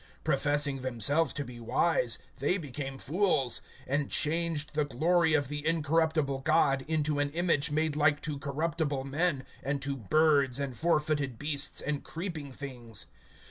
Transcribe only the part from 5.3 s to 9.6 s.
of the incorruptible God into an image made like to corruptible man,